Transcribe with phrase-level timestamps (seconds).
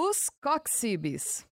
[0.00, 1.44] Os Coxibes.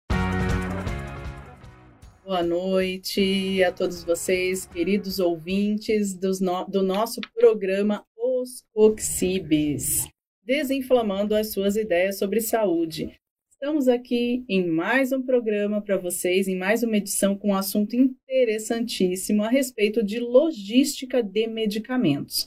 [2.23, 10.07] Boa noite a todos vocês, queridos ouvintes no, do nosso programa Os Coxibes,
[10.45, 13.19] desinflamando as suas ideias sobre saúde.
[13.51, 17.97] Estamos aqui em mais um programa para vocês, em mais uma edição com um assunto
[17.97, 22.45] interessantíssimo a respeito de logística de medicamentos.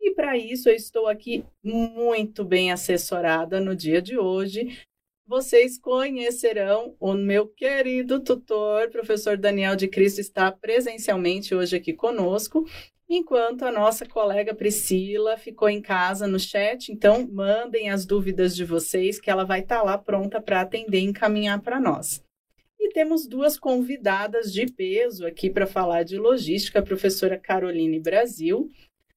[0.00, 4.86] E para isso eu estou aqui muito bem assessorada no dia de hoje
[5.26, 12.66] vocês conhecerão o meu querido tutor, professor Daniel de Cristo, está presencialmente hoje aqui conosco,
[13.08, 16.90] enquanto a nossa colega Priscila ficou em casa no chat.
[16.90, 20.98] Então, mandem as dúvidas de vocês, que ela vai estar tá lá pronta para atender
[20.98, 22.22] e encaminhar para nós.
[22.78, 28.68] E temos duas convidadas de peso aqui para falar de logística, a professora Caroline Brasil,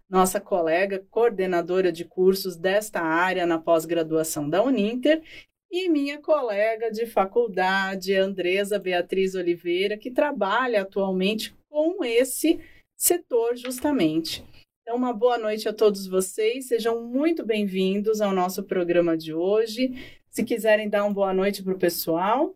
[0.07, 5.23] nossa colega coordenadora de cursos desta área na pós-graduação da Uninter,
[5.71, 12.59] e minha colega de faculdade, Andresa Beatriz Oliveira, que trabalha atualmente com esse
[12.95, 14.43] setor justamente.
[14.81, 19.91] Então, uma boa noite a todos vocês, sejam muito bem-vindos ao nosso programa de hoje.
[20.29, 22.55] Se quiserem dar uma boa noite para o pessoal.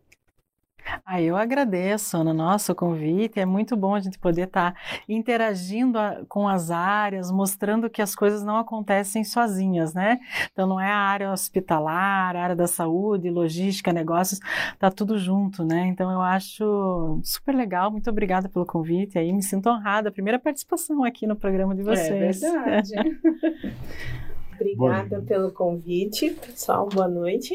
[1.04, 3.40] Ah, eu agradeço, Ana, nosso convite.
[3.40, 8.02] É muito bom a gente poder estar tá interagindo a, com as áreas, mostrando que
[8.02, 10.18] as coisas não acontecem sozinhas, né?
[10.52, 14.40] Então, não é a área hospitalar, a área da saúde, logística, negócios,
[14.78, 15.86] tá tudo junto, né?
[15.86, 17.90] Então, eu acho super legal.
[17.90, 19.18] Muito obrigada pelo convite.
[19.18, 20.08] Aí, me sinto honrada.
[20.08, 22.42] A primeira participação aqui no programa de é vocês.
[22.42, 22.92] É verdade.
[24.54, 26.88] obrigada pelo convite, pessoal.
[26.88, 27.54] Boa noite.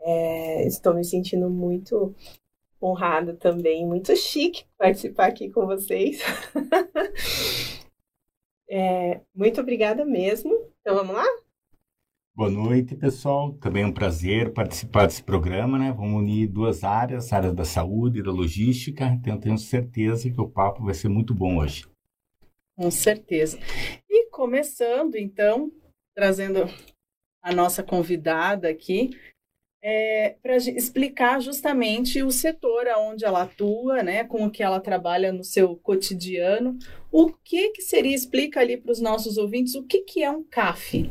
[0.00, 2.14] É, estou me sentindo muito
[2.84, 6.20] honrado também, muito chique participar aqui com vocês.
[8.68, 10.52] é, muito obrigada mesmo.
[10.80, 11.24] Então vamos lá?
[12.36, 13.52] Boa noite, pessoal.
[13.54, 15.92] Também é um prazer participar desse programa, né?
[15.92, 19.06] Vamos unir duas áreas, a área da saúde e da logística.
[19.06, 21.86] Então, tenho certeza que o papo vai ser muito bom hoje.
[22.76, 23.56] Com certeza.
[24.10, 25.70] E começando, então,
[26.12, 26.64] trazendo
[27.40, 29.10] a nossa convidada aqui,
[29.86, 35.30] é, para explicar justamente o setor onde ela atua, né, com o que ela trabalha
[35.30, 36.78] no seu cotidiano.
[37.12, 40.42] O que, que seria, explica ali para os nossos ouvintes, o que, que é um
[40.42, 41.10] CAF?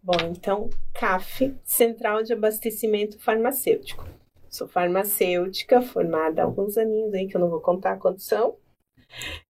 [0.00, 4.06] Bom, então, CAF, Central de Abastecimento Farmacêutico.
[4.48, 8.56] Sou farmacêutica, formada há alguns aninhos aí, que eu não vou contar quantos são.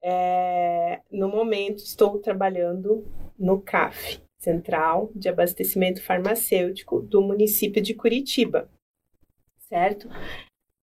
[0.03, 3.03] É, no momento, estou trabalhando
[3.37, 8.69] no CAF, Central de Abastecimento Farmacêutico do município de Curitiba,
[9.67, 10.09] certo?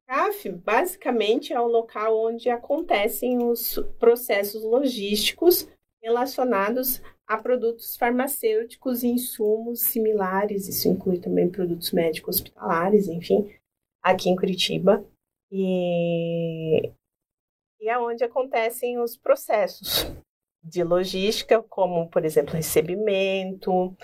[0.08, 5.70] CAF basicamente é o local onde acontecem os processos logísticos
[6.02, 13.54] relacionados a produtos farmacêuticos e insumos similares, isso inclui também produtos médicos hospitalares, enfim,
[14.02, 15.06] aqui em Curitiba.
[15.50, 16.92] E,
[17.80, 20.12] e é onde acontecem os processos
[20.64, 23.96] de logística, como, por exemplo, recebimento,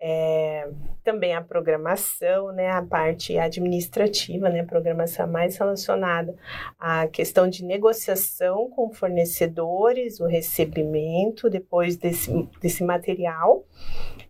[0.00, 0.68] é,
[1.04, 6.34] também a programação, né, a parte administrativa, né, a programação mais relacionada
[6.78, 13.64] à questão de negociação com fornecedores, o recebimento depois desse, desse material,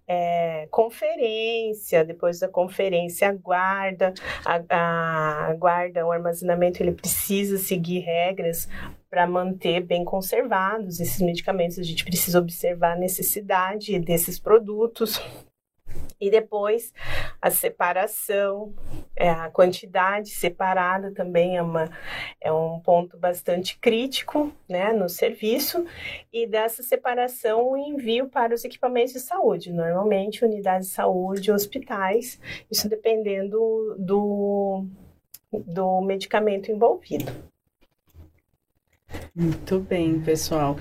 [0.08, 4.12] é, conferência, depois da conferência aguarda,
[4.44, 8.68] a, a, guarda, o armazenamento ele precisa seguir regras
[9.16, 11.78] para manter bem conservados esses medicamentos.
[11.78, 15.18] A gente precisa observar a necessidade desses produtos.
[16.20, 16.92] E depois
[17.40, 18.74] a separação,
[19.16, 21.90] é, a quantidade separada também é, uma,
[22.38, 25.86] é um ponto bastante crítico né, no serviço.
[26.30, 32.38] E dessa separação, o envio para os equipamentos de saúde, normalmente unidades de saúde, hospitais,
[32.70, 34.84] isso dependendo do,
[35.50, 37.55] do medicamento envolvido.
[39.34, 40.76] Muito bem, pessoal.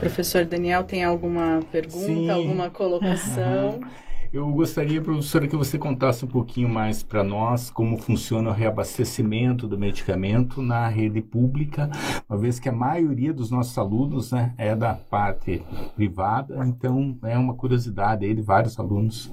[0.00, 2.30] Professor Daniel, tem alguma pergunta, Sim.
[2.30, 3.74] alguma colocação?
[3.74, 3.88] Uhum.
[4.32, 9.66] Eu gostaria, professora, que você contasse um pouquinho mais para nós como funciona o reabastecimento
[9.66, 11.90] do medicamento na rede pública,
[12.28, 15.64] uma vez que a maioria dos nossos alunos né, é da parte
[15.96, 19.32] privada, então é uma curiosidade aí de vários alunos.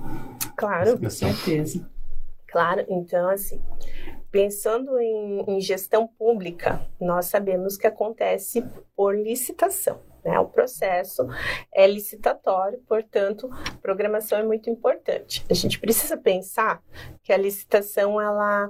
[0.55, 1.87] Claro, com certeza.
[2.47, 3.61] Claro, então assim,
[4.31, 8.63] pensando em, em, gestão pública, nós sabemos que acontece
[8.95, 10.01] por licitação.
[10.23, 10.37] Né?
[10.39, 11.25] O processo
[11.73, 13.49] é licitatório, portanto,
[13.81, 15.45] programação é muito importante.
[15.49, 16.81] A gente precisa pensar
[17.23, 18.69] que a licitação ela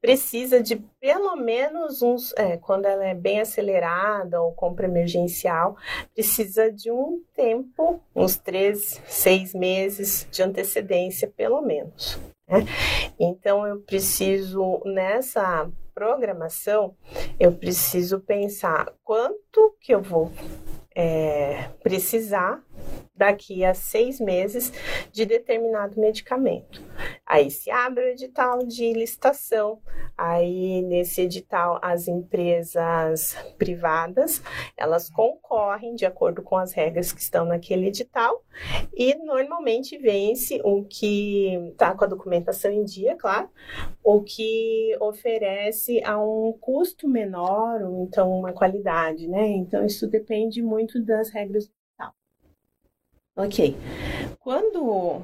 [0.00, 5.76] precisa de pelo menos uns, é, quando ela é bem acelerada ou compra emergencial,
[6.14, 12.18] precisa de um tempo, uns três, seis meses de antecedência, pelo menos.
[12.48, 12.64] Né?
[13.18, 16.94] Então, eu preciso, nessa programação,
[17.38, 20.32] eu preciso pensar quanto que eu vou
[20.94, 22.62] é, precisar
[23.14, 24.72] daqui a seis meses
[25.12, 26.82] de determinado medicamento.
[27.26, 29.78] Aí se abre o edital de licitação,
[30.16, 34.42] aí nesse edital as empresas privadas,
[34.76, 38.42] elas concorrem de acordo com as regras que estão naquele edital
[38.94, 43.48] e normalmente vence o que está com a documentação em dia, claro,
[44.02, 49.46] o que oferece a um custo menor ou então uma qualidade, né?
[49.48, 51.79] Então isso depende muito das regras do.
[53.44, 53.76] Ok.
[54.38, 55.22] Quando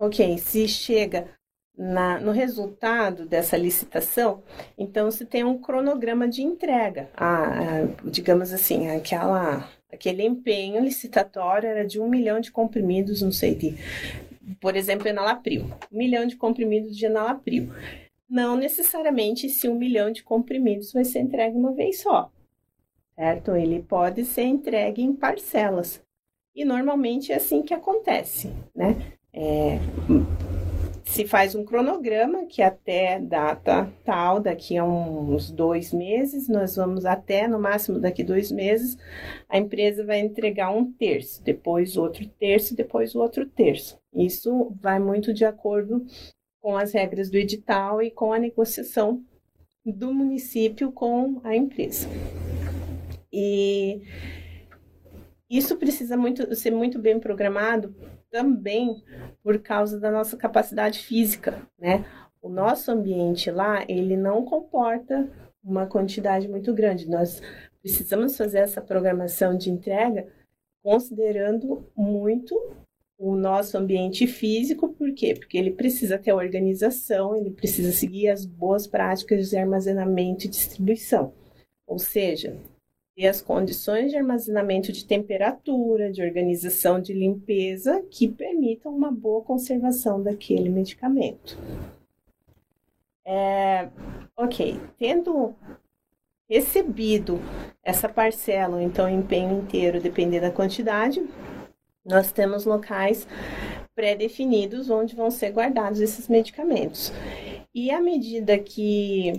[0.00, 1.28] Ok, se chega
[1.76, 4.44] na, no resultado dessa licitação,
[4.76, 7.10] então se tem um cronograma de entrega.
[7.16, 13.32] A, a, digamos assim, aquela, aquele empenho licitatório era de um milhão de comprimidos, não
[13.32, 13.74] sei, de,
[14.60, 15.64] por exemplo, enalapril.
[15.92, 17.72] Um milhão de comprimidos de enalapril.
[18.30, 22.30] Não necessariamente esse um milhão de comprimidos vai ser entregue uma vez só,
[23.16, 23.56] certo?
[23.56, 26.00] Ele pode ser entregue em parcelas.
[26.58, 28.96] E normalmente é assim que acontece, né?
[29.32, 29.78] É,
[31.04, 37.06] se faz um cronograma que até data tal, daqui a uns dois meses, nós vamos
[37.06, 38.98] até no máximo daqui dois meses,
[39.48, 43.96] a empresa vai entregar um terço, depois outro terço, depois outro terço.
[44.12, 46.04] Isso vai muito de acordo
[46.60, 49.22] com as regras do edital e com a negociação
[49.86, 52.08] do município com a empresa.
[53.32, 54.02] E
[55.50, 57.94] isso precisa muito, ser muito bem programado
[58.30, 59.02] também
[59.42, 62.04] por causa da nossa capacidade física, né?
[62.40, 65.28] O nosso ambiente lá, ele não comporta
[65.62, 67.08] uma quantidade muito grande.
[67.08, 67.42] Nós
[67.80, 70.28] precisamos fazer essa programação de entrega
[70.82, 72.54] considerando muito
[73.18, 75.34] o nosso ambiente físico, por quê?
[75.34, 81.34] Porque ele precisa ter organização, ele precisa seguir as boas práticas de armazenamento e distribuição.
[81.84, 82.56] Ou seja,
[83.18, 89.42] ter as condições de armazenamento de temperatura, de organização de limpeza que permitam uma boa
[89.42, 91.58] conservação daquele medicamento.
[93.26, 93.88] É,
[94.36, 95.52] ok, tendo
[96.48, 97.40] recebido
[97.82, 101.20] essa parcela, ou então empenho inteiro, dependendo da quantidade,
[102.04, 103.26] nós temos locais
[103.96, 107.12] pré-definidos onde vão ser guardados esses medicamentos.
[107.74, 109.32] E à medida que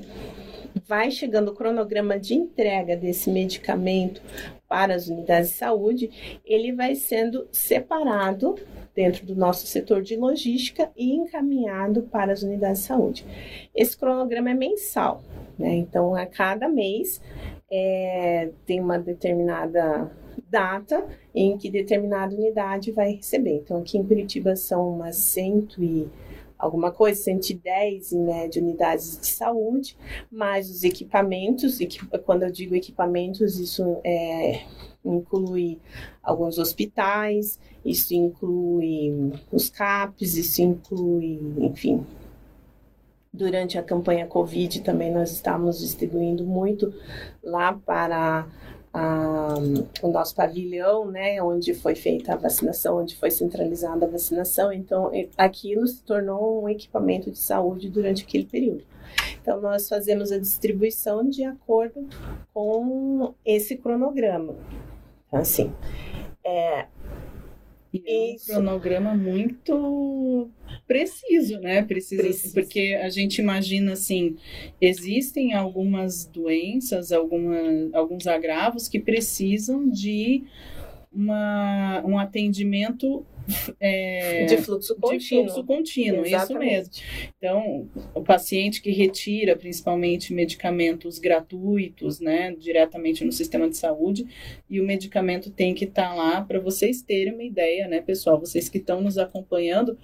[0.88, 4.22] vai chegando o cronograma de entrega desse medicamento
[4.68, 8.56] para as unidades de saúde, ele vai sendo separado
[8.96, 13.26] dentro do nosso setor de logística e encaminhado para as unidades de saúde.
[13.76, 15.24] Esse cronograma é mensal,
[15.58, 15.74] né?
[15.76, 17.22] Então, a cada mês
[17.72, 20.12] é, tem uma determinada
[20.50, 23.58] data em que determinada unidade vai receber.
[23.58, 26.08] Então, aqui em Curitiba são umas cento e
[26.60, 29.98] alguma coisa, 110 em média unidades de saúde,
[30.30, 31.80] mais os equipamentos,
[32.26, 34.64] quando eu digo equipamentos, isso é,
[35.04, 35.80] inclui
[36.22, 42.06] alguns hospitais, isso inclui os CAPs, isso inclui, enfim.
[43.32, 46.94] Durante a campanha Covid também nós estávamos distribuindo muito
[47.42, 48.48] lá para
[48.94, 49.56] a,
[50.02, 54.72] o nosso pavilhão, né, onde foi feita a vacinação, onde foi centralizada a vacinação.
[54.72, 58.84] Então, aquilo se tornou um equipamento de saúde durante aquele período.
[59.42, 62.08] Então, nós fazemos a distribuição de acordo
[62.54, 64.56] com esse cronograma.
[65.28, 65.72] Então, assim,
[66.44, 66.88] é,
[67.94, 70.50] e é um cronograma muito
[70.88, 71.84] preciso, né?
[71.84, 74.36] Preciso, preciso, porque a gente imagina assim,
[74.80, 77.58] existem algumas doenças, alguma,
[77.94, 80.44] alguns agravos que precisam de
[81.12, 83.26] uma, um atendimento
[83.80, 85.20] é, de fluxo contínuo.
[85.20, 86.94] De fluxo contínuo, isso mesmo.
[87.38, 94.26] Então, o paciente que retira principalmente medicamentos gratuitos, né, diretamente no sistema de saúde,
[94.70, 98.40] e o medicamento tem que estar tá lá para vocês terem uma ideia, né, pessoal,
[98.40, 99.98] vocês que estão nos acompanhando,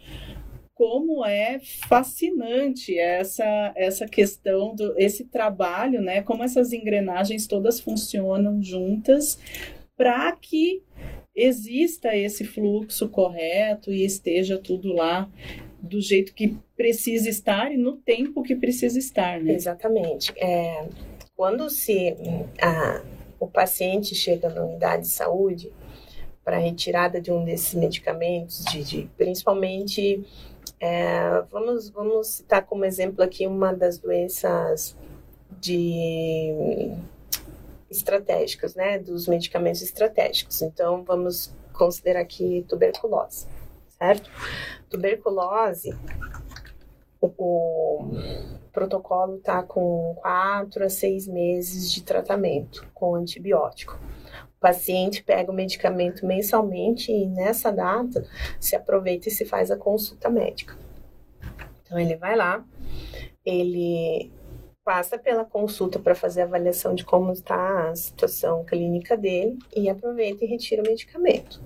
[0.73, 6.21] como é fascinante essa essa questão do esse trabalho, né?
[6.21, 9.39] Como essas engrenagens todas funcionam juntas
[9.95, 10.83] para que
[11.35, 15.29] exista esse fluxo correto e esteja tudo lá
[15.81, 19.53] do jeito que precisa estar e no tempo que precisa estar, né?
[19.53, 20.33] Exatamente.
[20.37, 20.87] É,
[21.35, 22.15] quando se
[22.61, 23.03] a,
[23.39, 25.71] o paciente chega na unidade de saúde
[26.43, 30.23] para retirada de um desses medicamentos, de, de principalmente
[30.79, 34.95] É, vamos, vamos citar como exemplo aqui uma das doenças
[35.61, 36.91] de
[37.97, 40.61] estratégicas, né, dos medicamentos estratégicos.
[40.61, 43.47] Então, vamos considerar aqui tuberculose,
[43.97, 44.29] certo?
[44.89, 45.95] Tuberculose,
[47.19, 48.11] o, o
[48.71, 53.99] protocolo está com quatro a seis meses de tratamento com antibiótico.
[54.57, 58.25] O paciente pega o medicamento mensalmente e nessa data
[58.59, 60.75] se aproveita e se faz a consulta médica.
[61.83, 62.65] Então ele vai lá,
[63.45, 64.31] ele
[64.85, 69.89] passa pela consulta para fazer a avaliação de como está a situação clínica dele e
[69.89, 71.59] aproveita e retira o medicamento.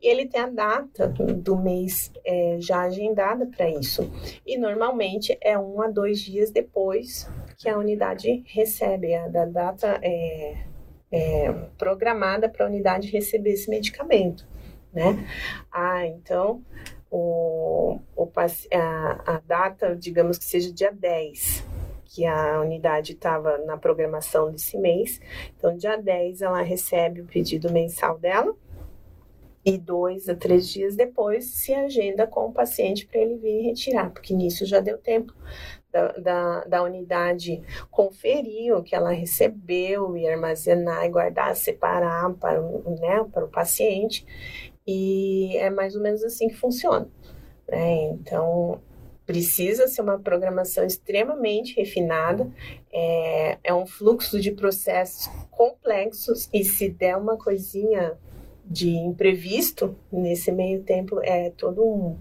[0.00, 4.10] E ele tem a data do mês é, já agendada para isso.
[4.46, 7.28] E normalmente é um a dois dias depois
[7.58, 10.64] que a unidade recebe, a da data é,
[11.12, 14.46] é, programada para a unidade receber esse medicamento.
[14.90, 15.28] Né?
[15.70, 16.62] Ah, então
[17.10, 18.30] o, o,
[18.72, 21.73] a, a data, digamos que seja dia 10
[22.14, 25.20] que a unidade estava na programação desse mês.
[25.56, 28.54] Então, dia 10, ela recebe o pedido mensal dela
[29.64, 34.10] e dois a três dias depois se agenda com o paciente para ele vir retirar,
[34.10, 35.34] porque nisso já deu tempo
[35.90, 42.60] da, da, da, unidade conferir o que ela recebeu e armazenar e guardar, separar para,
[42.60, 44.24] né, para o paciente.
[44.86, 47.08] E é mais ou menos assim que funciona.
[47.66, 48.04] Né?
[48.04, 48.80] Então,
[49.26, 52.50] precisa ser uma programação extremamente refinada,
[52.92, 58.18] é, é um fluxo de processos complexos e se der uma coisinha
[58.64, 62.16] de imprevisto nesse meio tempo é todo um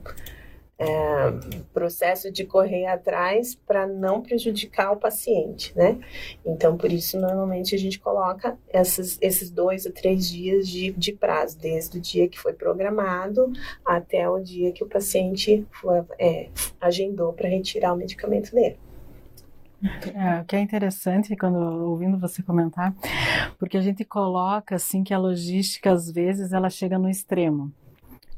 [0.78, 1.32] é,
[1.74, 6.00] processo de correr atrás para não prejudicar o paciente, né?
[6.46, 11.14] Então, por isso, normalmente a gente coloca esses, esses dois a três dias de, de
[11.14, 13.52] prazo, desde o dia que foi programado
[13.86, 16.50] até o dia que o paciente foi, é,
[16.82, 18.78] agendou para retirar o medicamento dele.
[20.16, 22.96] É, o que é interessante quando ouvindo você comentar,
[23.60, 27.70] porque a gente coloca assim que a logística às vezes ela chega no extremo.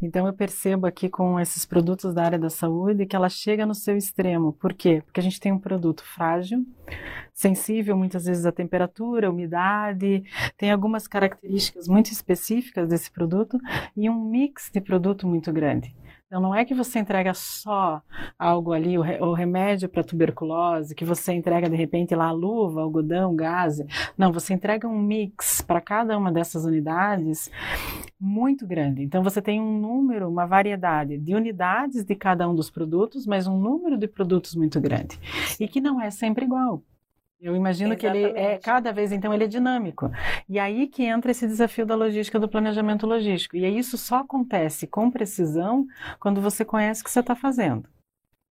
[0.05, 3.73] Então eu percebo aqui com esses produtos da área da saúde que ela chega no
[3.73, 4.53] seu extremo.
[4.53, 5.01] Por quê?
[5.03, 6.63] Porque a gente tem um produto frágil,
[7.33, 10.23] sensível muitas vezes à temperatura, à umidade,
[10.57, 13.59] tem algumas características muito específicas desse produto
[13.97, 15.95] e um mix de produto muito grande.
[16.27, 18.01] Então, não é que você entrega só
[18.37, 23.35] algo ali, o, remédio para tuberculose, que você entrega de repente lá a luva, algodão,
[23.35, 23.77] gás.
[24.17, 27.51] Não, você entrega um mix para cada uma dessas unidades
[28.19, 29.03] muito grande.
[29.03, 33.45] Então, você tem um número, uma variedade de unidades de cada um dos produtos, mas
[33.45, 35.19] um número de produtos muito grande.
[35.59, 36.81] E que não é sempre igual.
[37.39, 38.33] Eu imagino Exatamente.
[38.33, 40.09] que ele é cada vez então ele é dinâmico.
[40.47, 43.55] E aí que entra esse desafio da logística do planejamento logístico.
[43.55, 45.85] E isso só acontece com precisão
[46.19, 47.87] quando você conhece o que você está fazendo.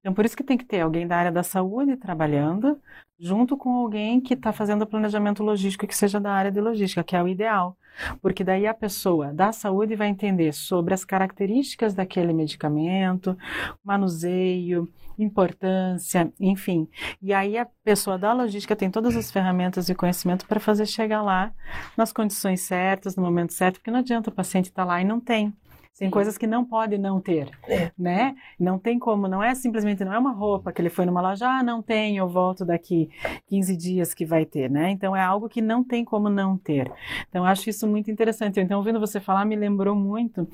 [0.03, 2.77] Então, por isso que tem que ter alguém da área da saúde trabalhando,
[3.21, 7.05] junto com alguém que está fazendo o planejamento logístico que seja da área de logística,
[7.05, 7.77] que é o ideal.
[8.21, 13.39] Porque daí a pessoa da saúde vai entender sobre as características daquele medicamento,
[13.85, 16.89] manuseio, importância, enfim.
[17.21, 21.23] E aí a pessoa da logística tem todas as ferramentas e conhecimento para fazer chegar
[21.23, 21.53] lá
[21.97, 25.05] nas condições certas, no momento certo, porque não adianta o paciente estar tá lá e
[25.05, 25.53] não tem.
[25.99, 27.93] Tem coisas que não pode não ter, é.
[27.97, 28.35] né?
[28.59, 31.47] Não tem como, não é simplesmente, não é uma roupa que ele foi numa loja,
[31.47, 33.11] ah, não tem, eu volto daqui
[33.47, 34.91] 15 dias que vai ter, né?
[34.91, 36.91] Então é algo que não tem como não ter.
[37.29, 38.59] Então acho isso muito interessante.
[38.59, 40.49] Então, ouvindo você falar, me lembrou muito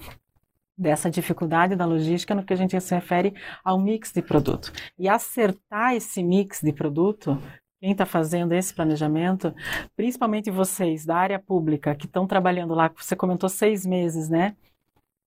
[0.78, 4.72] dessa dificuldade da logística no que a gente se refere ao mix de produto.
[4.98, 7.36] E acertar esse mix de produto
[7.80, 9.54] quem está fazendo esse planejamento,
[9.96, 14.56] principalmente vocês da área pública que estão trabalhando lá, você comentou seis meses, né?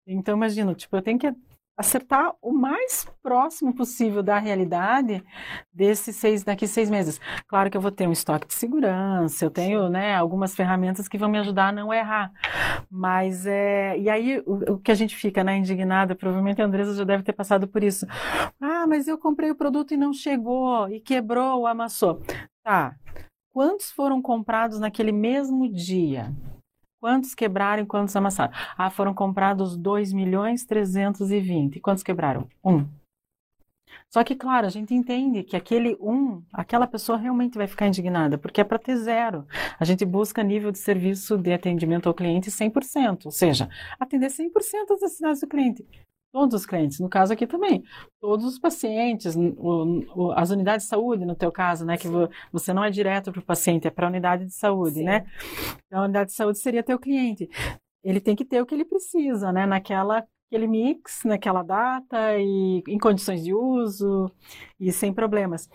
[0.06, 1.34] Então, imagino, tipo, eu tenho que
[1.78, 5.24] acertar o mais próximo possível da realidade
[5.74, 7.20] desses seis daqui seis meses.
[7.48, 11.18] Claro que eu vou ter um estoque de segurança, eu tenho né, algumas ferramentas que
[11.18, 12.32] vão me ajudar a não errar.
[12.90, 16.96] Mas é e aí o, o que a gente fica né, indignada, provavelmente a Andresa
[16.96, 18.06] já deve ter passado por isso.
[18.60, 22.22] Ah, mas eu comprei o produto e não chegou e quebrou ou amassou.
[22.64, 22.96] Tá.
[23.54, 26.34] Quantos foram comprados naquele mesmo dia?
[27.02, 28.54] Quantos quebraram e quantos amassaram?
[28.78, 31.80] Ah, foram comprados 2 milhões 320.
[31.80, 32.48] Quantos quebraram?
[32.64, 32.86] Um.
[34.08, 38.38] Só que, claro, a gente entende que aquele um, aquela pessoa realmente vai ficar indignada,
[38.38, 39.48] porque é para ter zero.
[39.80, 43.68] A gente busca nível de serviço de atendimento ao cliente 100%, ou seja,
[44.00, 44.52] atender 100%
[44.90, 45.84] das necessidades do cliente.
[46.32, 47.84] Todos os clientes, no caso aqui também,
[48.22, 52.08] todos os pacientes, o, o, as unidades de saúde, no teu caso, né, que
[52.52, 55.04] você não é direto para o paciente, é para a unidade de saúde, Sim.
[55.04, 55.26] né?
[55.86, 57.50] Então, a unidade de saúde seria teu cliente.
[58.02, 62.84] Ele tem que ter o que ele precisa, né, naquela aquele mix naquela data e
[62.86, 64.30] em condições de uso
[64.78, 65.70] e sem problemas.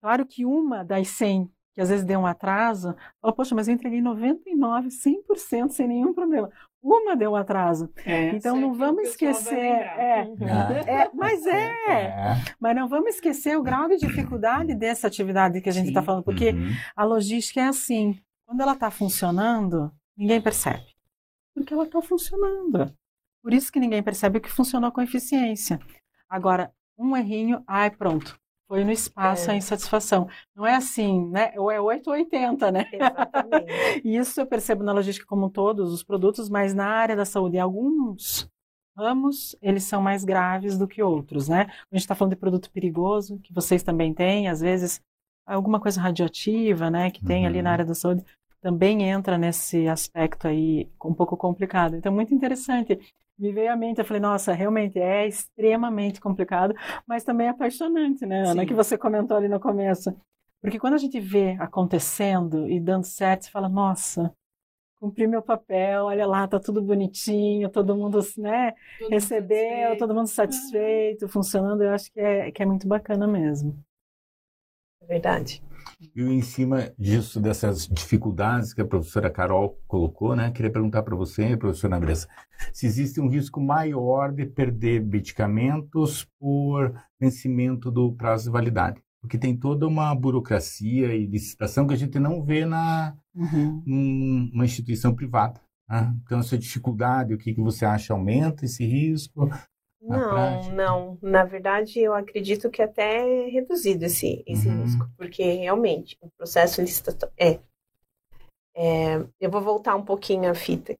[0.00, 3.74] Claro que uma das 100 que às vezes deu um atraso, fala, poxa, mas eu
[3.74, 6.50] entreguei 99, 100% sem nenhum problema.
[6.88, 7.90] Uma deu um atraso.
[8.04, 9.58] É, então não vamos esquecer.
[9.58, 10.20] É,
[10.86, 12.34] é, mas é, É.
[12.60, 16.22] mas não vamos esquecer o grau de dificuldade dessa atividade que a gente está falando,
[16.22, 16.70] porque Uhum.
[16.94, 18.16] a logística é assim.
[18.46, 20.84] Quando ela está funcionando, ninguém percebe.
[21.52, 22.94] Porque ela está funcionando.
[23.42, 25.80] Por isso que ninguém percebe que funcionou com eficiência.
[26.28, 28.38] Agora, um errinho, ai, pronto.
[28.68, 29.54] Foi no espaço É.
[29.54, 30.28] a insatisfação.
[30.54, 31.52] Não é assim, né?
[31.56, 32.84] Ou é 8 ou 80, né?
[32.92, 34.00] Exatamente.
[34.04, 37.58] E isso eu percebo na logística como todos os produtos, mas na área da saúde,
[37.58, 38.48] alguns
[38.98, 41.66] ramos, eles são mais graves do que outros, né?
[41.92, 45.00] A gente está falando de produto perigoso, que vocês também têm, às vezes
[45.46, 47.72] alguma coisa radioativa, né, que tem ali na Uhum.
[47.74, 48.24] área da saúde,
[48.60, 51.94] também entra nesse aspecto aí um pouco complicado.
[51.94, 52.98] Então, muito interessante.
[53.38, 56.74] Me veio à mente, eu falei, nossa, realmente é extremamente complicado,
[57.06, 58.66] mas também é apaixonante, né, Ana, Sim.
[58.66, 60.14] que você comentou ali no começo.
[60.60, 64.32] Porque quando a gente vê acontecendo e dando certo, você fala, nossa,
[64.98, 69.98] cumpri meu papel, olha lá, tá tudo bonitinho, todo mundo, né, Todo recebeu, satisfeito.
[69.98, 73.78] todo mundo satisfeito, funcionando, eu acho que é, que é muito bacana mesmo.
[75.02, 75.62] É verdade.
[76.14, 81.16] E em cima disso, dessas dificuldades que a professora Carol colocou, né, queria perguntar para
[81.16, 82.28] você, professora Andressa,
[82.72, 89.00] se existe um risco maior de perder medicamentos por vencimento do prazo de validade.
[89.20, 93.82] Porque tem toda uma burocracia e licitação que a gente não vê na, Uhum.
[93.86, 95.60] numa instituição privada.
[95.88, 96.14] né?
[96.24, 99.48] Então, essa dificuldade, o que, que você acha aumenta esse risco?
[100.00, 100.74] Não, prática?
[100.74, 101.18] não.
[101.22, 104.82] Na verdade, eu acredito que até é reduzido esse, esse Uhum.
[104.82, 107.60] risco, porque realmente o processo licitatório é,
[108.74, 109.16] é.
[109.40, 110.94] Eu vou voltar um pouquinho a fita.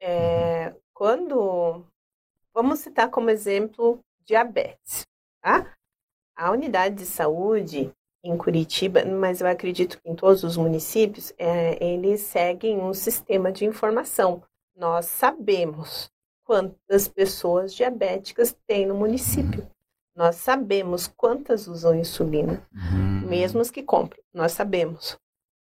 [0.00, 1.84] É, Quando.
[2.54, 5.06] Vamos citar como exemplo diabetes,
[5.42, 5.72] tá?
[6.36, 7.90] A unidade de saúde
[8.22, 13.50] em Curitiba, mas eu acredito que em todos os municípios, é, eles seguem um sistema
[13.50, 14.42] de informação.
[14.76, 16.10] Nós sabemos
[16.44, 19.66] quantas pessoas diabéticas tem no município.
[20.14, 23.28] Nós sabemos quantas usam insulina, Uhum.
[23.28, 24.22] mesmo as que compram.
[24.32, 25.16] Nós sabemos.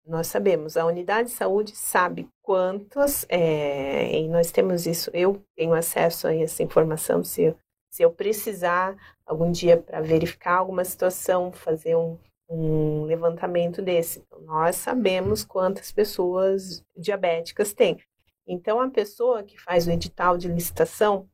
[0.06, 0.78] Nós sabemos.
[0.78, 5.10] A unidade de saúde sabe quantas, é, e nós temos isso.
[5.14, 7.24] Eu tenho acesso a essa informação.
[7.24, 7.56] Se eu,
[7.90, 14.20] se eu precisar algum dia para verificar alguma situação, fazer um, um levantamento desse.
[14.20, 17.98] Então, nós sabemos quantas pessoas diabéticas tem.
[18.48, 21.28] Então, a pessoa que faz o edital de licitação,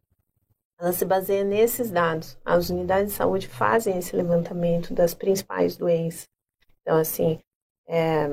[0.79, 2.37] ela se baseia nesses dados.
[2.43, 6.27] As unidades de saúde fazem esse levantamento das principais doenças.
[6.81, 7.39] Então, assim,
[7.87, 8.27] é,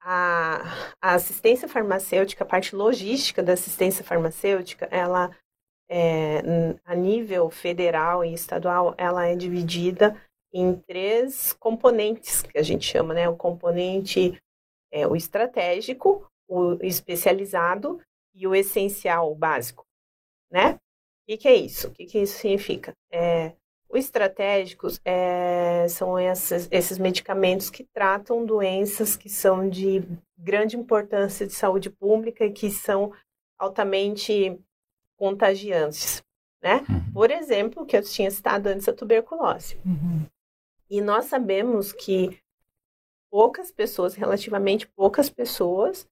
[0.00, 0.62] a,
[1.00, 5.36] a assistência farmacêutica, a parte logística da assistência farmacêutica, ela,
[5.88, 6.42] é,
[6.84, 10.20] a nível federal e estadual, ela é dividida
[10.52, 13.28] em três componentes, que a gente chama, né?
[13.28, 14.40] O componente,
[14.92, 18.00] é, o estratégico, o especializado
[18.34, 19.86] e o essencial, o básico,
[20.50, 20.74] né?
[20.74, 20.78] O
[21.26, 21.88] que, que é isso?
[21.88, 22.94] O que, que isso significa?
[23.10, 23.52] É,
[23.88, 30.02] os estratégicos é, são esses, esses medicamentos que tratam doenças que são de
[30.36, 33.12] grande importância de saúde pública e que são
[33.58, 34.60] altamente
[35.16, 36.22] contagiantes,
[36.62, 36.84] né?
[36.88, 37.12] Uhum.
[37.12, 39.78] Por exemplo, o que eu tinha citado antes, a tuberculose.
[39.84, 40.26] Uhum.
[40.90, 42.38] E nós sabemos que
[43.30, 46.06] poucas pessoas, relativamente poucas pessoas,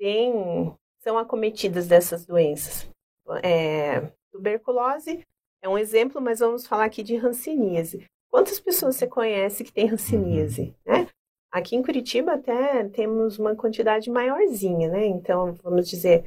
[0.00, 2.88] têm, são acometidas dessas doenças.
[3.42, 5.24] É, tuberculose
[5.62, 8.04] é um exemplo, mas vamos falar aqui de hanseníase.
[8.30, 11.06] Quantas pessoas você conhece que tem hanseníase, né?
[11.52, 15.04] Aqui em Curitiba até temos uma quantidade maiorzinha, né?
[15.06, 16.24] Então, vamos dizer,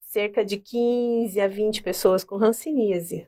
[0.00, 3.26] cerca de 15 a 20 pessoas com hanseníase.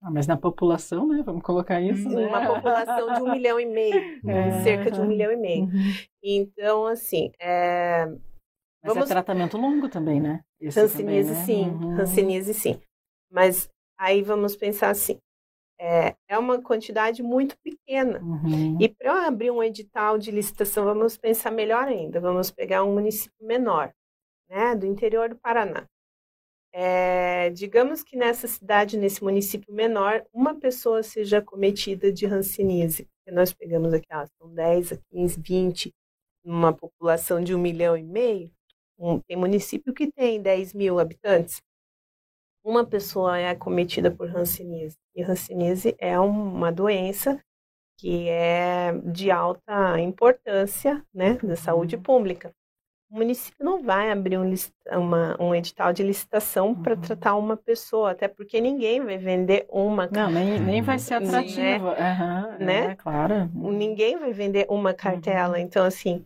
[0.00, 1.22] Ah, mas na população, né?
[1.24, 2.26] Vamos colocar isso, né?
[2.26, 3.94] Uma população de um milhão e meio,
[4.28, 4.62] É.
[4.62, 5.64] cerca de um milhão e meio.
[5.64, 5.92] Uhum.
[6.22, 8.06] Então, assim, é,
[8.86, 10.42] Mas Vamos- é tratamento longo também, né?
[10.60, 11.44] Esse hanseníase também, né?
[11.44, 12.00] sim, Uhum.
[12.00, 12.80] hanseníase sim.
[13.30, 13.68] Mas
[13.98, 15.18] aí vamos pensar assim,
[15.78, 18.20] é, é uma quantidade muito pequena.
[18.22, 18.78] Uhum.
[18.80, 22.20] E para eu abrir um edital de licitação, vamos pensar melhor ainda.
[22.20, 23.92] Vamos pegar um município menor,
[24.48, 25.86] né, do interior do Paraná.
[26.72, 33.08] É, digamos que nessa cidade, nesse município menor, uma pessoa seja acometida de hanseníase.
[33.28, 35.92] Nós pegamos aqui, ah, são 10 a 15, 20,
[36.44, 38.50] numa população de um milhão e meio.
[38.98, 41.60] Um- tem município que tem 10 mil habitantes.
[42.64, 44.96] Uma pessoa é acometida por hanseníase.
[45.14, 47.40] E hanseníase é uma doença
[47.98, 52.52] que é de alta importância né, da saúde pública.
[53.10, 54.52] o município não vai abrir um,
[54.92, 57.00] uma, um edital de licitação para uhum.
[57.00, 61.92] tratar uma pessoa, até porque ninguém vai vender uma Não, nem, nem vai ser atrativo.
[61.92, 62.18] Né?
[62.60, 62.86] Uhum, né?
[62.92, 63.50] É, claro.
[63.54, 65.56] Ninguém vai vender uma cartela.
[65.56, 65.62] Uhum.
[65.62, 66.24] Então, assim,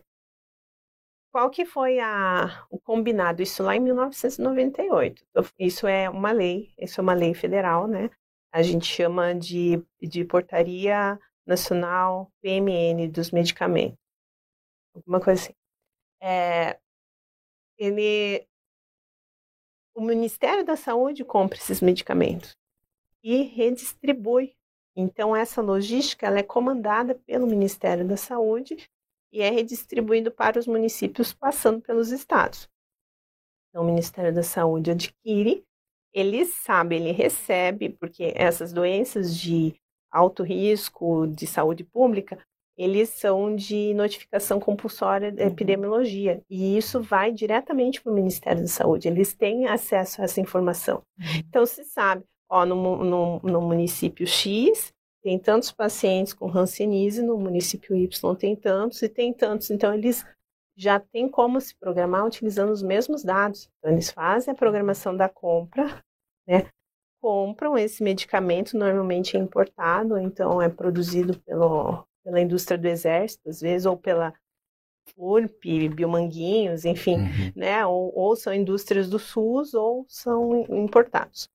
[1.31, 3.41] qual que foi a, o combinado?
[3.41, 5.23] Isso lá em 1998.
[5.59, 8.09] Isso é uma lei, isso é uma lei federal, né?
[8.53, 13.97] A gente chama de, de Portaria Nacional PMN dos Medicamentos.
[14.93, 15.61] Alguma coisa assim
[16.21, 16.79] é,
[17.77, 18.47] ele,
[19.95, 22.55] o Ministério da Saúde compra esses medicamentos
[23.23, 24.55] e redistribui.
[24.95, 28.89] Então essa logística ela é comandada pelo Ministério da Saúde
[29.31, 32.69] e é redistribuído para os municípios passando pelos estados.
[33.69, 35.63] Então o Ministério da Saúde adquire,
[36.13, 39.73] ele sabe, ele recebe, porque essas doenças de
[40.11, 42.37] alto risco de saúde pública
[42.77, 45.49] eles são de notificação compulsória da uhum.
[45.49, 46.41] epidemiologia.
[46.49, 49.07] E isso vai diretamente para o Ministério da Saúde.
[49.07, 51.03] Eles têm acesso a essa informação.
[51.19, 51.25] Uhum.
[51.47, 54.91] Então, se sabe, ó, no, no, no município X
[55.23, 59.69] tem tantos pacientes com Hanseníase, no município Y tem tantos, e tem tantos.
[59.69, 60.25] Então, eles
[60.75, 63.69] já têm como se programar utilizando os mesmos dados.
[63.77, 66.03] Então, eles fazem a programação da compra,
[66.47, 66.67] né?
[67.21, 73.61] compram esse medicamento, normalmente é importado, então é produzido pelo, pela indústria do exército, às
[73.61, 74.33] vezes, ou pela
[75.15, 77.53] FURP, Biomanguinhos, enfim, uhum.
[77.55, 77.85] né?
[77.85, 81.47] Ou, ou, são indústrias do SUS ou são importados.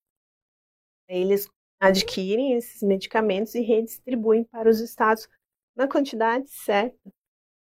[1.08, 1.48] Eles
[1.80, 5.28] adquirem esses medicamentos e redistribuem para os estados
[5.76, 6.96] na quantidade certa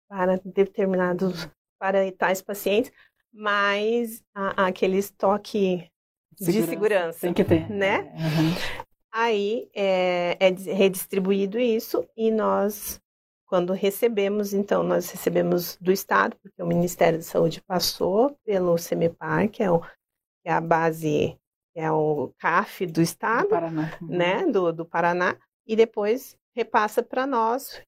[0.08, 1.50] para determinados,
[1.80, 2.92] para tais pacientes,
[3.34, 5.90] mas a, aquele estoque
[6.38, 6.62] segurança.
[6.62, 8.02] de segurança, tem que ter, né?
[8.14, 8.86] Uhum.
[9.12, 13.02] Aí é, é redistribuído isso e nós,
[13.46, 19.50] quando recebemos, então, nós recebemos do Estado, porque o Ministério da Saúde passou pelo CEMEPAR,
[19.50, 21.38] que é, o, que é a base,
[21.76, 27.28] é o CAF do Estado, do Paraná, né, do, do Paraná, e depois repassa para
[27.28, 27.82] nós,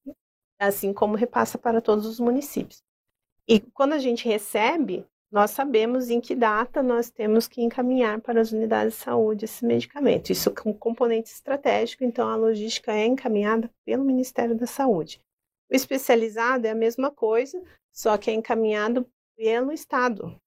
[0.59, 2.83] assim como repassa para todos os municípios.
[3.47, 8.41] E quando a gente recebe, nós sabemos em que data nós temos que encaminhar para
[8.41, 10.31] as unidades de saúde esse medicamento.
[10.31, 15.21] Isso é um componente estratégico, então a logística é encaminhada pelo Ministério da Saúde.
[15.69, 17.61] O especializado é a mesma coisa,
[17.93, 20.39] só que é encaminhado pelo Estado.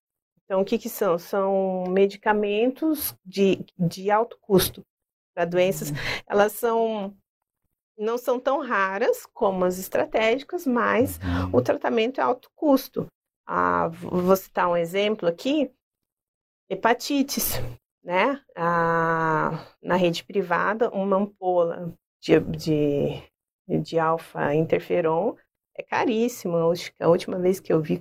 [0.50, 1.16] Então, o que, que são?
[1.16, 4.84] São medicamentos de, de alto custo
[5.32, 5.90] para doenças.
[5.90, 5.96] Uhum.
[6.26, 7.16] Elas são
[7.96, 11.20] não são tão raras como as estratégicas, mas
[11.52, 11.62] o uhum.
[11.62, 13.06] tratamento é alto custo.
[13.46, 15.70] Ah, vou citar um exemplo aqui:
[16.68, 17.52] hepatites,
[18.02, 18.42] né?
[18.56, 23.22] Ah, na rede privada, uma ampola de, de,
[23.82, 25.36] de alfa-interferon
[25.76, 26.56] é caríssimo.
[26.98, 28.00] A última vez que eu vi,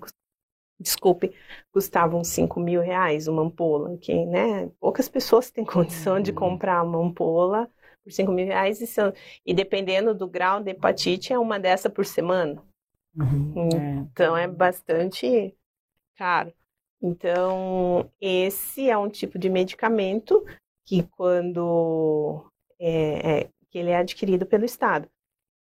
[0.79, 1.33] desculpe,
[1.71, 4.69] custava uns 5 mil reais uma ampola, que, né?
[4.79, 6.37] Poucas pessoas têm condição de uhum.
[6.37, 7.69] comprar uma ampola
[8.03, 9.13] por 5 mil reais e, são,
[9.45, 12.63] e dependendo do grau de hepatite, é uma dessa por semana.
[13.15, 13.95] Uhum, é.
[14.11, 15.55] Então é bastante
[16.15, 16.53] caro.
[17.01, 20.45] Então, esse é um tipo de medicamento
[20.85, 22.43] que quando
[22.79, 25.07] é, é, que ele é adquirido pelo Estado.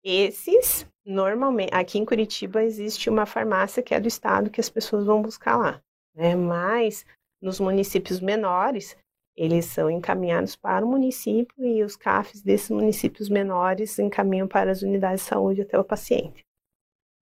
[0.02, 5.06] Esses, normalmente, aqui em Curitiba existe uma farmácia que é do Estado que as pessoas
[5.06, 5.82] vão buscar lá,
[6.14, 6.36] né?
[6.36, 7.06] Mas
[7.40, 8.96] nos municípios menores,
[9.36, 14.82] eles são encaminhados para o município e os CAFs desses municípios menores encaminham para as
[14.82, 16.44] unidades de saúde até o paciente.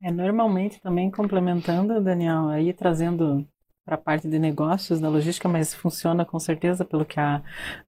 [0.02, 3.46] É, normalmente também complementando, Daniel, aí trazendo
[3.84, 7.40] para a parte de negócios da logística, mas funciona com certeza pelo que a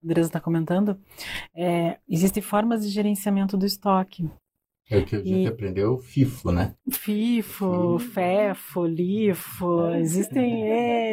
[0.02, 0.96] Andresa está comentando,
[1.54, 4.30] é, existem formas de gerenciamento do estoque.
[4.90, 5.46] É o que a gente e...
[5.46, 6.74] aprendeu, FIFO, né?
[6.90, 10.64] FIFO, FEFO, LIFO, existem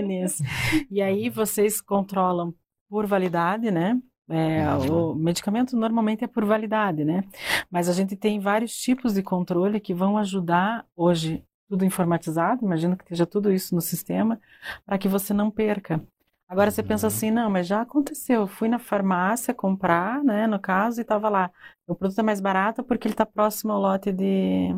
[0.02, 0.42] N's.
[0.90, 2.54] E aí vocês controlam
[2.90, 4.00] por validade, né?
[4.30, 7.24] É, o medicamento normalmente é por validade, né?
[7.70, 12.96] Mas a gente tem vários tipos de controle que vão ajudar hoje tudo informatizado, imagino
[12.96, 14.40] que esteja tudo isso no sistema,
[14.86, 16.02] para que você não perca.
[16.48, 17.14] Agora você pensa uhum.
[17.14, 21.28] assim, não, mas já aconteceu, eu fui na farmácia comprar, né, no caso, e estava
[21.28, 21.52] lá,
[21.88, 24.70] o produto é mais barato porque ele está próximo ao lote de,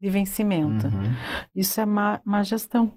[0.00, 0.86] de vencimento.
[0.86, 1.14] Uhum.
[1.54, 2.92] Isso é má, má gestão,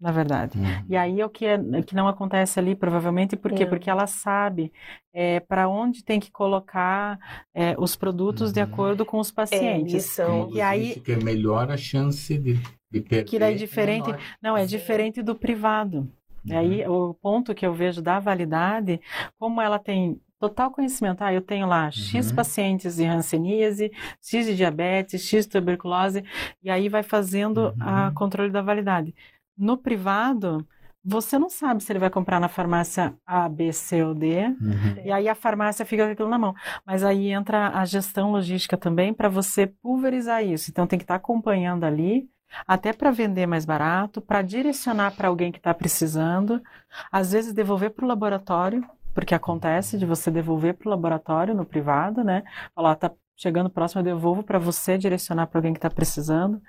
[0.00, 0.56] na verdade.
[0.56, 0.84] Uhum.
[0.88, 3.64] E aí é o que, é, que não acontece ali, provavelmente, por quê?
[3.64, 3.66] É.
[3.66, 4.72] Porque ela sabe
[5.12, 7.18] é, para onde tem que colocar
[7.52, 8.54] é, os produtos uhum.
[8.54, 10.04] de acordo com os pacientes.
[10.04, 10.48] São...
[10.52, 12.54] E aí que melhora a chance de,
[12.88, 13.24] de perder.
[13.24, 14.20] Que é diferente, menor.
[14.40, 16.08] não, é diferente do privado.
[16.46, 16.58] Uhum.
[16.58, 19.00] Aí o ponto que eu vejo da validade,
[19.38, 21.22] como ela tem total conhecimento.
[21.22, 22.36] Ah, eu tenho lá X uhum.
[22.36, 23.90] pacientes de hanseníase,
[24.22, 26.24] X de diabetes, X de tuberculose,
[26.62, 27.74] e aí vai fazendo uhum.
[27.80, 29.14] a controle da validade.
[29.56, 30.64] No privado,
[31.04, 35.04] você não sabe se ele vai comprar na farmácia A, B, C ou D, Uhum.
[35.04, 36.54] e aí a farmácia fica com aquilo na mão.
[36.86, 40.70] Mas aí entra a gestão logística também para você pulverizar isso.
[40.70, 42.28] Então tem que estar acompanhando ali,
[42.66, 46.62] até para vender mais barato, para direcionar para alguém que está precisando,
[47.10, 48.84] às vezes devolver para o laboratório,
[49.14, 52.44] porque acontece de você devolver para o laboratório no privado, né?
[52.74, 56.60] Falar, tá chegando próximo, eu devolvo para você direcionar para alguém que está precisando.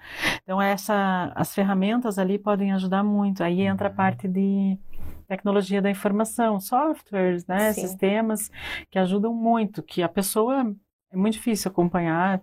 [0.44, 3.44] Então essa, as ferramentas ali podem ajudar muito.
[3.44, 4.78] Aí entra a parte de
[5.28, 7.82] tecnologia da informação, softwares, né, Sim.
[7.82, 8.52] sistemas
[8.90, 10.76] que ajudam muito, que a pessoa
[11.12, 12.42] é muito difícil acompanhar,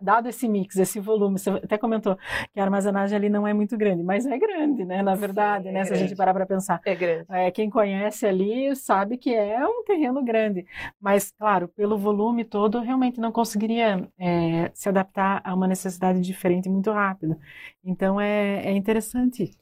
[0.00, 2.16] dado esse mix, esse volume, você até comentou
[2.52, 5.72] que a armazenagem ali não é muito grande, mas é grande, né, na verdade, Sim,
[5.72, 6.16] né, é se a gente grande.
[6.16, 6.82] parar para pensar.
[6.84, 7.28] É grande.
[7.28, 10.66] É, quem conhece ali sabe que é um terreno grande,
[11.00, 16.68] mas claro, pelo volume todo, realmente não conseguiria é, se adaptar a uma necessidade diferente
[16.68, 17.38] muito rápido.
[17.84, 19.56] Então é, é interessante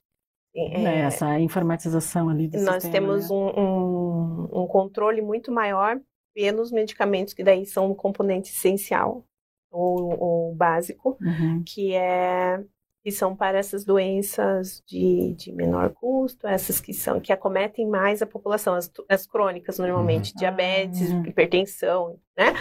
[0.54, 3.36] É, né, essa informatização ali do nós sistema, temos né?
[3.36, 6.00] um, um, um controle muito maior
[6.34, 9.24] pelos medicamentos que daí são um componente essencial
[9.70, 11.62] ou, ou básico, Uhum.
[11.66, 12.62] que é
[13.04, 18.20] que são para essas doenças de, de menor custo, essas que são que acometem mais
[18.20, 20.38] a população, as, as crônicas normalmente, Uhum.
[20.38, 21.24] diabetes, Uhum.
[21.24, 22.52] hipertensão, né?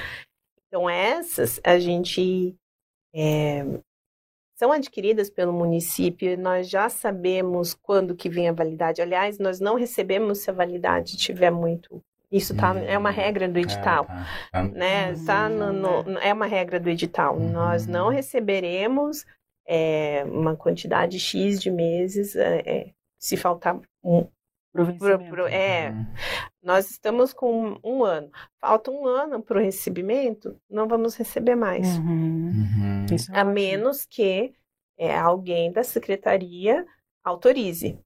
[0.68, 2.56] Então essas a gente
[3.14, 3.66] é,
[4.56, 9.02] são adquiridas pelo município, e nós já sabemos quando que vem a validade.
[9.02, 12.04] Aliás, nós não recebemos se a validade tiver muito.
[12.32, 12.80] Isso tá, Hum.
[12.80, 14.64] é uma regra do edital Ah, tá.
[14.64, 14.64] Tá.
[14.64, 15.12] né?
[15.14, 15.26] Uhum.
[15.26, 15.72] Tá no,
[16.04, 17.38] no- é uma regra do edital.
[17.38, 17.52] Uhum.
[17.52, 19.26] Nós não receberemos
[19.70, 24.28] é, uma quantidade X de meses é, é, se faltar um.
[24.74, 24.94] Pro
[25.30, 26.06] pro- é, Uhum.
[26.62, 28.30] nós estamos com um ano.
[28.62, 31.98] Falta um ano para o recebimento, não vamos receber mais.
[31.98, 32.52] Uhum.
[32.52, 33.06] Uhum.
[33.34, 34.54] É A menos que
[35.00, 36.86] é, alguém da secretaria
[37.24, 38.00] autorize.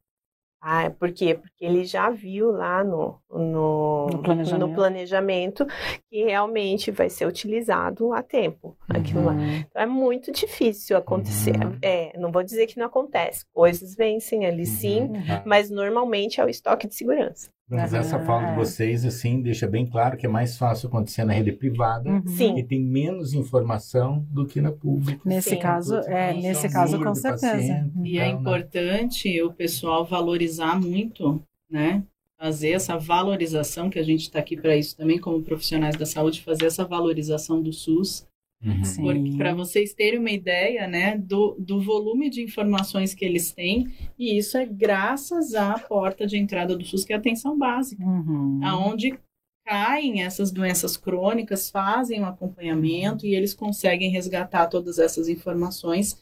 [0.63, 1.33] Ah, por quê?
[1.33, 4.67] Porque ele já viu lá no, no, No planejamento.
[4.67, 5.65] no planejamento
[6.07, 9.33] que realmente vai ser utilizado a tempo aquilo lá.
[9.33, 9.55] Uhum.
[9.67, 11.55] Então é muito difícil acontecer.
[11.57, 11.79] Uhum.
[11.81, 13.43] É, não vou dizer que não acontece.
[13.51, 15.41] Coisas vencem ali sim, Uhum.
[15.45, 17.49] Mas normalmente é o estoque de segurança.
[17.71, 18.51] Mas essa fala é.
[18.51, 22.27] de vocês, assim, deixa bem claro que é mais fácil acontecer na rede privada, Uhum.
[22.27, 22.55] Sim.
[22.55, 25.21] que tem menos informação do que na pública.
[25.25, 25.59] Nesse Sim.
[25.59, 27.55] caso, é, nesse caso, com certeza.
[27.55, 28.39] paciente E é tal, né?
[28.39, 32.03] importante o pessoal valorizar muito, né?
[32.39, 36.41] Fazer essa valorização, que a gente está aqui para isso também, como profissionais da saúde,
[36.41, 38.25] fazer essa valorização do SUS.
[38.63, 39.37] Uhum.
[39.37, 43.87] Para vocês terem uma ideia, né, do, do volume de informações que eles têm,
[44.19, 48.03] e isso é graças à porta de entrada do SUS, que é a atenção básica,
[48.03, 48.59] Uhum.
[48.63, 49.17] aonde
[49.65, 56.21] caem essas doenças crônicas, fazem o acompanhamento e eles conseguem resgatar todas essas informações,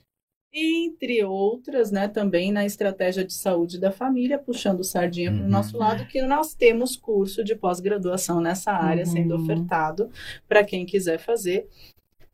[0.54, 5.50] entre outras, né, também na estratégia de saúde da família, puxando sardinha para o Uhum.
[5.50, 9.12] nosso lado, que nós temos curso de pós-graduação nessa área Uhum.
[9.12, 10.10] sendo ofertado
[10.48, 11.68] para quem quiser fazer.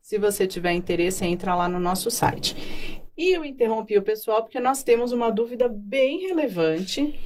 [0.06, 3.02] Se você tiver interesse, entra lá no nosso site.
[3.18, 7.18] E eu interrompi o pessoal porque nós temos uma dúvida bem relevante,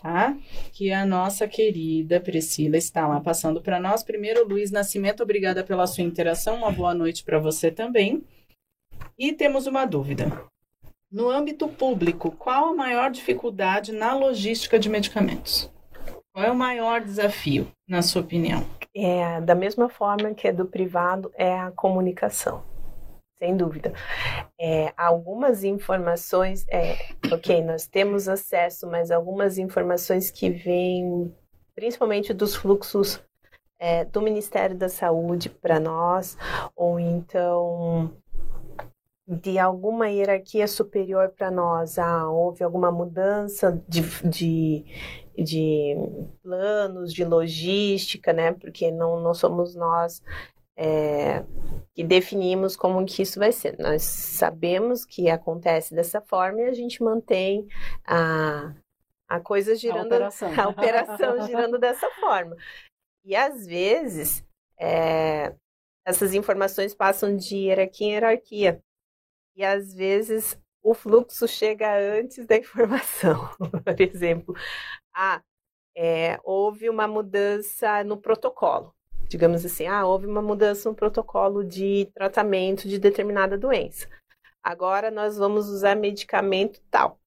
[0.00, 0.34] tá?
[0.72, 4.02] Que a nossa querida Priscila está lá passando para nós.
[4.02, 6.56] Primeiro, Luiz Nascimento, obrigada pela sua interação.
[6.56, 8.24] Uma boa noite para você também.
[9.18, 10.32] E temos uma dúvida.
[11.10, 15.70] No âmbito público, qual a maior dificuldade na logística de medicamentos?
[16.32, 18.66] Qual é o maior desafio, na sua opinião?
[18.94, 22.62] É, da mesma forma que é do privado, é a comunicação.
[23.38, 23.92] Sem dúvida.
[24.60, 26.96] É, algumas informações, é,
[27.32, 31.34] ok, nós temos acesso, mas algumas informações que vêm
[31.74, 33.20] principalmente dos fluxos
[33.78, 36.38] é, do Ministério da Saúde para nós,
[36.76, 38.12] ou então
[39.26, 41.98] de alguma hierarquia superior para nós.
[41.98, 44.84] Ah, houve alguma mudança de, de,
[45.36, 45.94] de
[46.42, 48.52] planos, de logística, né?
[48.52, 50.22] Porque não, não somos nós
[50.76, 51.44] é,
[51.94, 53.78] que definimos como que isso vai ser.
[53.78, 57.66] Nós sabemos que acontece dessa forma e a gente mantém
[58.04, 58.74] a,
[59.28, 60.60] a coisa girando, operação.
[60.60, 62.56] a operação girando dessa forma.
[63.24, 64.44] E às vezes
[64.78, 65.54] é,
[66.04, 68.82] essas informações passam de hierarquia em hierarquia.
[69.56, 73.48] E às vezes o fluxo chega antes da informação.
[73.84, 74.54] Por exemplo,
[75.14, 75.42] ah,
[75.96, 78.94] é, houve uma mudança no protocolo.
[79.28, 84.08] Digamos assim, ah, houve uma mudança no protocolo de tratamento de determinada doença.
[84.62, 87.18] Agora nós vamos usar medicamento tal.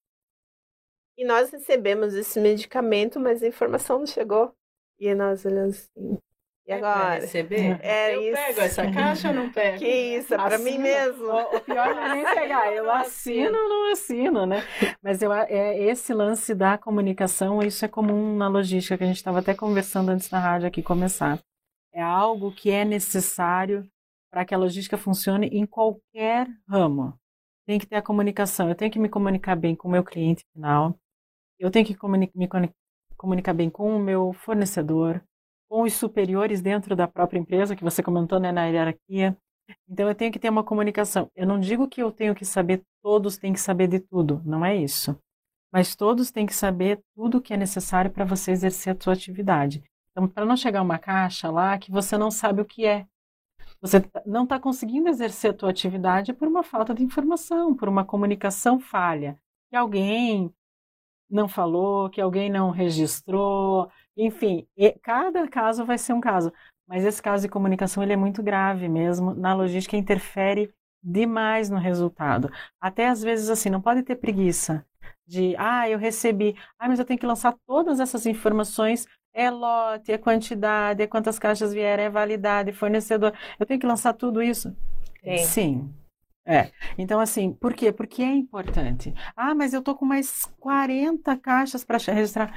[1.17, 4.53] E nós recebemos esse medicamento, mas a informação não chegou.
[4.99, 6.17] E nós olhamos assim,
[6.67, 7.19] E agora?
[7.21, 7.79] receber?
[7.83, 8.31] É eu isso.
[8.33, 9.77] pego essa caixa ou não pego?
[9.79, 11.25] Que isso, é pra mim mesmo.
[11.25, 14.63] O, o pior não é nem pegar, eu assino ou não assino, né?
[15.01, 19.07] Mas eu, a- é esse lance da comunicação, isso é comum na logística, que a
[19.07, 21.39] gente estava até conversando antes da rádio aqui começar.
[21.93, 23.87] É algo que é necessário
[24.31, 27.13] para que a logística funcione em qualquer ramo.
[27.67, 30.43] Tem que ter a comunicação, eu tenho que me comunicar bem com o meu cliente
[30.53, 30.95] final,
[31.59, 32.71] eu tenho que comuni- me comuni-
[33.17, 35.23] comunicar bem com o meu fornecedor,
[35.69, 39.37] com os superiores dentro da própria empresa, que você comentou né, na hierarquia.
[39.89, 41.29] Então eu tenho que ter uma comunicação.
[41.35, 44.63] Eu não digo que eu tenho que saber, todos têm que saber de tudo, não
[44.63, 45.17] é isso.
[45.71, 49.13] Mas todos têm que saber tudo o que é necessário para você exercer a sua
[49.13, 49.83] atividade.
[50.11, 53.05] Então, para não chegar uma caixa lá que você não sabe o que é.
[53.81, 57.89] Você tá- não está conseguindo exercer a tua atividade por uma falta de informação, por
[57.89, 59.37] uma comunicação falha.
[59.69, 60.53] Que alguém
[61.29, 66.51] não falou, que alguém não registrou, enfim, e cada caso vai ser um caso.
[66.87, 69.33] Mas esse caso de comunicação ele é muito grave mesmo.
[69.33, 70.71] Na logística interfere
[71.03, 72.49] demais no resultado.
[72.79, 74.85] Até às vezes assim, não pode ter preguiça
[75.27, 80.11] de, ah, eu recebi, ah, mas eu tenho que lançar todas essas informações, é lote,
[80.11, 83.33] é quantidade, é quantas caixas vieram, é validade, fornecedor.
[83.59, 84.75] Eu tenho que lançar tudo isso?
[85.21, 85.39] Tem.
[85.39, 85.93] Sim.
[86.45, 86.71] É.
[86.97, 87.91] Então, assim, por quê?
[87.91, 89.13] Porque é importante.
[89.35, 92.53] Ah, mas eu tô com mais 40 caixas para registrar.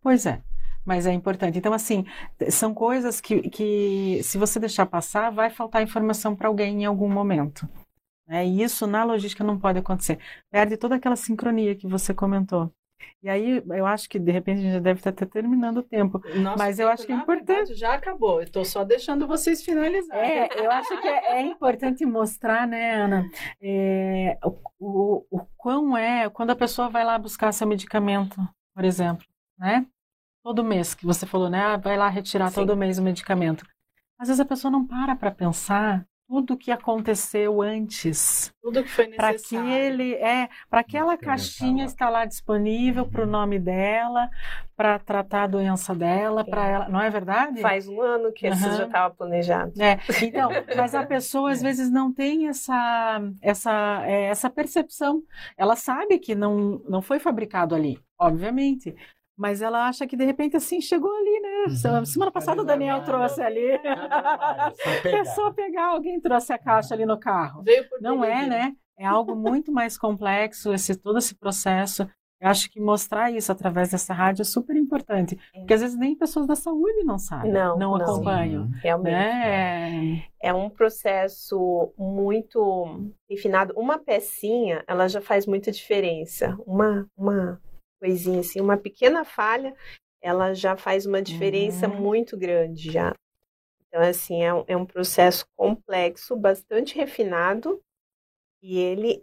[0.00, 0.40] Pois é,
[0.84, 1.58] mas é importante.
[1.58, 2.04] Então, assim,
[2.50, 7.08] são coisas que, que se você deixar passar, vai faltar informação para alguém em algum
[7.08, 7.68] momento.
[8.28, 8.46] Né?
[8.46, 10.18] E isso na logística não pode acontecer.
[10.50, 12.72] Perde toda aquela sincronia que você comentou.
[13.22, 15.82] E aí, eu acho que de repente a gente já deve estar até terminando o
[15.82, 16.20] tempo.
[16.58, 17.48] Mas eu acho que é importante.
[17.48, 18.40] verdade, Já acabou.
[18.40, 20.30] Eu tô só deixando vocês finalizarem.
[20.30, 25.96] É, eu acho que é, é importante mostrar, né, Ana, é, o, o, o quão
[25.96, 28.36] é, quando a pessoa vai lá buscar seu medicamento,
[28.74, 29.26] por exemplo,
[29.58, 29.86] né?
[30.42, 31.60] Todo mês que você falou, né?
[31.60, 32.54] ah, Vai lá retirar Sim.
[32.56, 33.64] todo mês o medicamento.
[34.18, 38.88] Às vezes a pessoa não para para pensar tudo o que aconteceu antes Tudo que
[38.90, 39.70] foi para que necessário.
[39.70, 41.90] ele é para aquela caixinha lá.
[41.90, 44.30] estar lá disponível para o nome dela,
[44.74, 47.60] para tratar a doença dela, para ela, não é verdade?
[47.60, 48.76] Faz um ano que isso Aham.
[48.76, 49.72] já estava planejado.
[49.78, 55.22] É, então, mas a pessoa às vezes não tem essa, essa, é, essa percepção.
[55.56, 58.94] Ela sabe que não, não foi fabricado ali, obviamente.
[59.42, 61.98] Mas ela acha que de repente assim chegou ali, né?
[61.98, 62.04] Uhum.
[62.06, 63.06] Semana passada o Daniel Nada?
[63.06, 63.76] trouxe ali.
[63.82, 65.18] Nada, só pegar.
[65.18, 67.60] É só pegar, alguém trouxe a caixa ali no carro.
[67.64, 68.72] Veio por Não é, né?
[68.96, 72.08] É algo muito mais complexo, esse, todo esse processo.
[72.40, 75.36] Eu acho que mostrar isso através dessa rádio é super importante.
[75.52, 77.96] Porque às vezes nem pessoas da saúde não sabem, Não, não.
[77.96, 78.68] acompanham.
[78.80, 79.12] Realmente.
[79.12, 80.22] Né?
[80.40, 83.74] É um processo muito refinado.
[83.76, 86.56] Uma pecinha, ela já faz muita diferença.
[86.64, 87.60] Uma, uma
[88.02, 89.74] coisinha assim, uma pequena falha,
[90.20, 92.00] ela já faz uma diferença Uhum.
[92.00, 93.14] muito grande já.
[93.86, 97.80] Então, assim, é um, é um processo complexo, bastante refinado,
[98.62, 99.20] e ele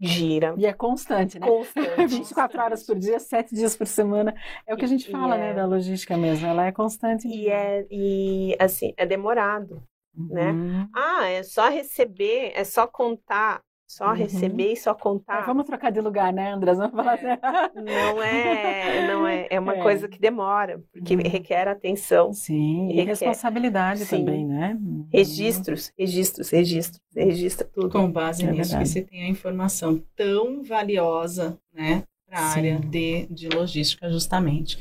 [0.00, 1.46] gira E é constante, né?
[1.50, 2.06] constante.
[2.06, 4.34] 24 horas por dia, 7 dias por semana.
[4.66, 6.46] É o que a gente fala, né, é- da logística mesmo.
[6.46, 7.26] Ela é constante.
[7.28, 9.82] E é, e, assim, é demorado.
[10.30, 10.52] né?
[10.52, 10.88] Uhum.
[10.94, 14.14] Ah, é só receber, é só contar, só Uhum.
[14.14, 15.46] receber e só Ah, contar.
[15.46, 16.76] vamos trocar de lugar, né, Andras?
[16.78, 17.26] Vamos falar assim.
[17.74, 19.82] Não é, não é, é uma É.
[19.82, 21.22] coisa que demora, porque Uhum.
[21.22, 22.32] requer atenção.
[22.32, 23.04] Sim, e Requer.
[23.10, 24.18] responsabilidade Sim.
[24.18, 24.76] também, né?
[25.12, 27.90] Registros, registros, registros, registra tudo.
[27.90, 28.82] Com base É nisso verdade.
[28.84, 34.78] que você tem a informação tão valiosa, né, para a área de, de logística, justamente.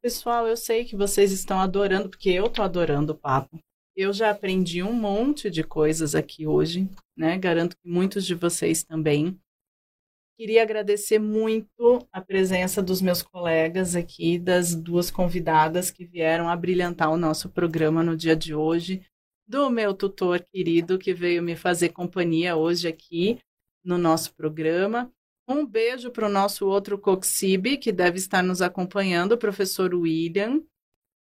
[0.00, 3.58] Pessoal, eu sei que vocês estão adorando, porque eu tô adorando o papo.
[3.96, 7.38] Eu já aprendi um monte de coisas aqui hoje, né?
[7.38, 9.38] Garanto que muitos de vocês também.
[10.38, 16.56] Queria agradecer muito a presença dos meus colegas aqui, das duas convidadas que vieram a
[16.56, 19.02] brilhantar o nosso programa no dia de hoje
[19.46, 23.38] do meu tutor querido que veio me fazer companhia hoje aqui
[23.84, 25.12] no nosso programa.
[25.46, 30.62] Um beijo para o nosso outro Coxibe, que deve estar nos acompanhando, o professor William.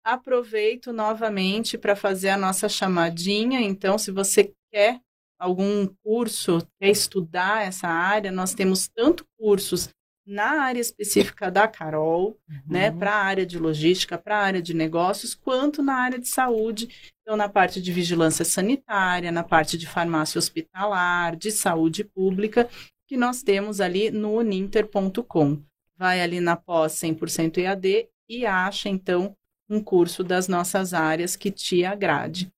[0.03, 3.61] Aproveito novamente para fazer a nossa chamadinha.
[3.61, 4.99] Então, se você quer
[5.39, 9.89] algum curso, quer estudar essa área, nós temos tanto cursos
[10.25, 12.37] na área específica da Carol,
[12.67, 12.97] né, Uhum.
[12.99, 16.87] para a área de logística, para a área de negócios, quanto na área de saúde.
[17.21, 22.69] Então, na parte de vigilância sanitária, na parte de farmácia hospitalar, de saúde pública,
[23.07, 25.61] que nós temos ali no uninter.com.
[25.97, 29.35] Vai ali na pós 100% EAD e acha, então,
[29.71, 32.51] um curso das nossas áreas que te agrade.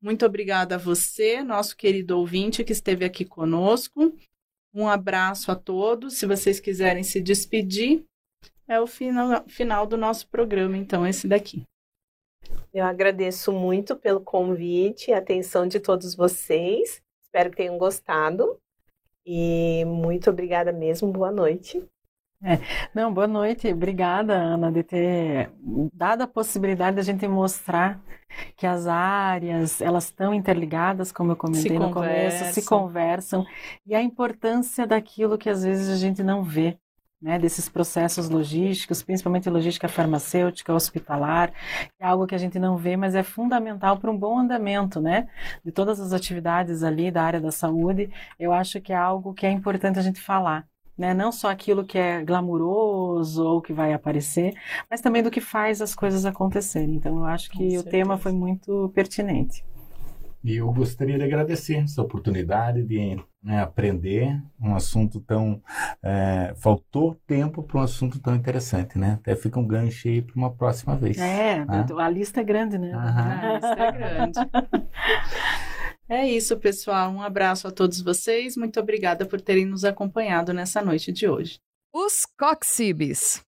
[0.00, 4.16] Muito obrigada a você, nosso querido ouvinte que esteve aqui conosco.
[4.72, 6.14] Um abraço a todos.
[6.14, 8.04] Se vocês quiserem se despedir,
[8.66, 11.64] é o final, final do nosso programa, então, esse daqui.
[12.72, 17.02] Eu agradeço muito pelo convite e atenção de todos vocês.
[17.22, 18.58] Espero que tenham gostado.
[19.24, 21.12] E muito obrigada mesmo.
[21.12, 21.86] Boa noite.
[22.44, 22.58] É.
[22.94, 23.72] Não, boa noite.
[23.72, 25.50] Obrigada, Ana, de ter
[25.94, 27.98] dado a possibilidade de a gente mostrar
[28.54, 33.46] que as áreas, elas estão interligadas, como eu comentei no começo, se conversam,
[33.86, 36.78] e a importância daquilo que às vezes a gente não vê.
[37.22, 41.54] Né, desses processos logísticos, principalmente logística farmacêutica, hospitalar,
[41.98, 45.26] é algo que a gente não vê, mas é fundamental para um bom andamento, né,
[45.64, 48.10] de todas as atividades ali da área da saúde.
[48.38, 51.12] Eu acho que é algo que é importante a gente falar né?
[51.12, 54.54] Não só aquilo que é glamuroso ou que vai aparecer,
[54.90, 56.94] mas também do que faz as coisas acontecerem.
[56.94, 59.64] Então, eu acho que o tema foi muito pertinente.
[60.44, 65.62] E eu gostaria de agradecer essa oportunidade de né, aprender um assunto tão.
[66.02, 69.14] É, faltou tempo para um assunto tão interessante, né?
[69.14, 71.16] Até fica um gancho aí para uma próxima vez.
[71.16, 71.86] É, né?
[71.98, 72.92] a lista é grande, né?
[72.92, 73.40] Aham.
[73.40, 74.38] A lista é grande.
[76.08, 77.10] É isso, pessoal.
[77.10, 78.56] Um abraço a todos vocês.
[78.56, 81.58] Muito obrigada por terem nos acompanhado nessa noite de hoje.
[81.92, 83.43] Os Coxibes.